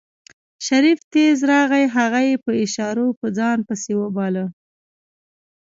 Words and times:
شريف 0.67 0.99
تېز 1.13 1.37
راغی 1.51 1.85
هغه 1.95 2.21
يې 2.27 2.35
په 2.45 2.51
اشارو 2.63 3.07
په 3.19 3.27
ځان 3.37 3.57
پسې 3.67 3.91
وباله. 4.01 4.45